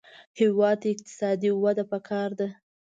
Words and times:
هېواد 0.39 0.75
ته 0.81 0.87
اقتصادي 0.93 1.49
وده 1.63 1.83
پکار 1.91 2.29
ده 2.39 2.47